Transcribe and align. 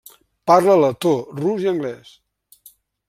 Parla 0.51 0.77
letó, 0.83 1.11
rus 1.43 1.63
i 1.67 1.69
anglès. 1.73 2.15